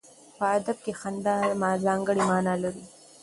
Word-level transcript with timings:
په 0.37 0.45
ادب 0.57 0.77
کې 0.83 0.93
خندا 0.99 1.35
ځانګړی 1.85 2.21
معنا 2.29 2.53
لري. 2.63 2.83